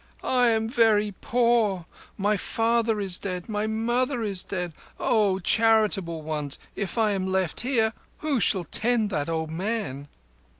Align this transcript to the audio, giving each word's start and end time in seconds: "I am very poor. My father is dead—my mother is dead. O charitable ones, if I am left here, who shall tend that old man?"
"I 0.23 0.47
am 0.47 0.67
very 0.67 1.11
poor. 1.11 1.85
My 2.17 2.35
father 2.35 2.99
is 2.99 3.19
dead—my 3.19 3.67
mother 3.67 4.23
is 4.23 4.41
dead. 4.41 4.73
O 4.99 5.37
charitable 5.37 6.23
ones, 6.23 6.57
if 6.75 6.97
I 6.97 7.11
am 7.11 7.27
left 7.27 7.59
here, 7.59 7.93
who 8.17 8.39
shall 8.39 8.63
tend 8.63 9.11
that 9.11 9.29
old 9.29 9.51
man?" 9.51 10.07